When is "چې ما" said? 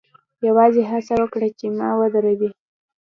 1.59-1.89